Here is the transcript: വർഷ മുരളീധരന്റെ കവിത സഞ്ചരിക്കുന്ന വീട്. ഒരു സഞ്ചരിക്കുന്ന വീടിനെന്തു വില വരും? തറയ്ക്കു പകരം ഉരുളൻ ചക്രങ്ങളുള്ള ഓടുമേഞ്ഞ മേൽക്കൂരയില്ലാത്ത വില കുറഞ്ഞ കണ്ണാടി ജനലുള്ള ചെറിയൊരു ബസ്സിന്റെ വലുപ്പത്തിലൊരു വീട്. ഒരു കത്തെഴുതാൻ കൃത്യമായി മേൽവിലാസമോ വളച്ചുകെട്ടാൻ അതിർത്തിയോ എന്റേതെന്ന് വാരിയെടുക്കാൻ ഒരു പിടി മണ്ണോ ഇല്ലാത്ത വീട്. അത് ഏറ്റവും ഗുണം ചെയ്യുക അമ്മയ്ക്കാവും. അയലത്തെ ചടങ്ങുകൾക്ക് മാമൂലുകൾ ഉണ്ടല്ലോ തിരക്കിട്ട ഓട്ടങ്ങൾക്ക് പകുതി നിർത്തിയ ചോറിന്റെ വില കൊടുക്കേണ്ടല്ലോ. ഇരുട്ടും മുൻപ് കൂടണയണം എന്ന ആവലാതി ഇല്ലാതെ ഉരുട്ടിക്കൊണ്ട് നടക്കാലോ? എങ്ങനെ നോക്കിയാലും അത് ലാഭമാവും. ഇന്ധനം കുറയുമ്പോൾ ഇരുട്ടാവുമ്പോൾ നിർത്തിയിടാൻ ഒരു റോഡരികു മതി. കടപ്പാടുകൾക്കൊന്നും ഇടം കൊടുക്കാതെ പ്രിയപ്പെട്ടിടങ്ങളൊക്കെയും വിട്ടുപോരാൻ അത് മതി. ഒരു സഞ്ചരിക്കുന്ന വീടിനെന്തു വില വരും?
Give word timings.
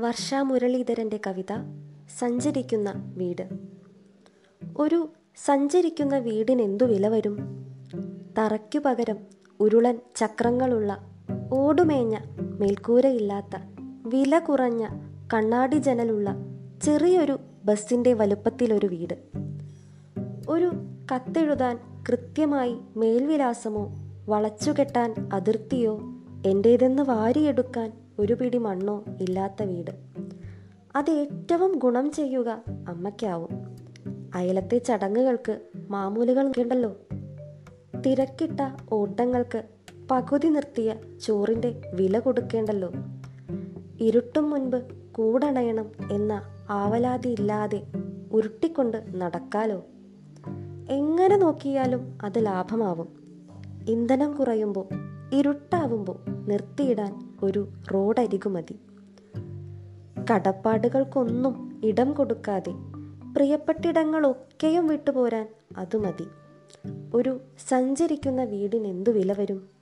വർഷ 0.00 0.34
മുരളീധരന്റെ 0.34 1.20
കവിത 1.26 1.52
സഞ്ചരിക്കുന്ന 2.18 3.14
വീട്. 3.16 3.48
ഒരു 4.78 5.08
സഞ്ചരിക്കുന്ന 5.44 6.18
വീടിനെന്തു 6.18 6.84
വില 6.84 7.08
വരും? 7.08 7.38
തറയ്ക്കു 8.38 8.78
പകരം 8.78 9.16
ഉരുളൻ 9.60 9.98
ചക്രങ്ങളുള്ള 10.16 11.06
ഓടുമേഞ്ഞ 11.52 12.18
മേൽക്കൂരയില്ലാത്ത 12.40 13.60
വില 14.06 14.38
കുറഞ്ഞ 14.38 14.88
കണ്ണാടി 15.34 15.76
ജനലുള്ള 15.76 16.36
ചെറിയൊരു 16.82 17.38
ബസ്സിന്റെ 17.64 18.12
വലുപ്പത്തിലൊരു 18.12 18.86
വീട്. 18.86 19.14
ഒരു 20.48 20.72
കത്തെഴുതാൻ 21.14 22.04
കൃത്യമായി 22.08 22.76
മേൽവിലാസമോ 22.96 23.94
വളച്ചുകെട്ടാൻ 24.26 25.30
അതിർത്തിയോ 25.32 26.00
എന്റേതെന്ന് 26.46 27.02
വാരിയെടുക്കാൻ 27.02 27.92
ഒരു 28.18 28.32
പിടി 28.32 28.58
മണ്ണോ 28.58 29.04
ഇല്ലാത്ത 29.20 29.62
വീട്. 29.62 29.90
അത് 30.96 31.10
ഏറ്റവും 31.10 31.78
ഗുണം 31.78 32.10
ചെയ്യുക 32.10 32.62
അമ്മയ്ക്കാവും. 32.88 33.76
അയലത്തെ 34.34 34.78
ചടങ്ങുകൾക്ക് 34.78 35.60
മാമൂലുകൾ 35.90 36.52
ഉണ്ടല്ലോ 36.58 36.96
തിരക്കിട്ട 38.06 38.60
ഓട്ടങ്ങൾക്ക് 38.92 39.62
പകുതി 40.10 40.48
നിർത്തിയ 40.48 40.94
ചോറിന്റെ 41.20 41.82
വില 41.94 42.18
കൊടുക്കേണ്ടല്ലോ. 42.18 42.92
ഇരുട്ടും 44.00 44.50
മുൻപ് 44.50 44.84
കൂടണയണം 45.12 45.90
എന്ന 46.12 46.42
ആവലാതി 46.70 47.28
ഇല്ലാതെ 47.28 47.82
ഉരുട്ടിക്കൊണ്ട് 48.32 49.04
നടക്കാലോ? 49.14 49.84
എങ്ങനെ 50.90 51.36
നോക്കിയാലും 51.36 52.18
അത് 52.22 52.46
ലാഭമാവും. 52.46 53.08
ഇന്ധനം 53.88 54.36
കുറയുമ്പോൾ 54.36 54.88
ഇരുട്ടാവുമ്പോൾ 55.32 56.30
നിർത്തിയിടാൻ 56.30 57.36
ഒരു 57.42 57.68
റോഡരികു 57.94 58.48
മതി. 58.48 58.78
കടപ്പാടുകൾക്കൊന്നും 60.30 61.80
ഇടം 61.84 62.12
കൊടുക്കാതെ 62.12 62.72
പ്രിയപ്പെട്ടിടങ്ങളൊക്കെയും 63.36 64.86
വിട്ടുപോരാൻ 64.86 65.48
അത് 65.76 65.96
മതി. 65.96 66.26
ഒരു 67.14 67.40
സഞ്ചരിക്കുന്ന 67.68 68.44
വീടിനെന്തു 68.44 69.10
വില 69.10 69.32
വരും? 69.32 69.77